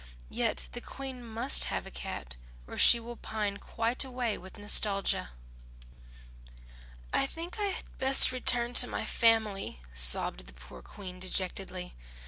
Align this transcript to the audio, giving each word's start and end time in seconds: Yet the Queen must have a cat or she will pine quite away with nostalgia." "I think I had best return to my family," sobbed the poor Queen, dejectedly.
Yet 0.31 0.65
the 0.71 0.81
Queen 0.81 1.23
must 1.23 1.65
have 1.65 1.85
a 1.85 1.91
cat 1.91 2.35
or 2.65 2.75
she 2.75 2.99
will 2.99 3.17
pine 3.17 3.57
quite 3.57 4.03
away 4.03 4.35
with 4.35 4.57
nostalgia." 4.57 5.29
"I 7.13 7.27
think 7.27 7.59
I 7.59 7.65
had 7.65 7.99
best 7.99 8.31
return 8.31 8.73
to 8.81 8.87
my 8.87 9.05
family," 9.05 9.79
sobbed 9.93 10.47
the 10.47 10.53
poor 10.53 10.81
Queen, 10.81 11.19
dejectedly. 11.19 11.93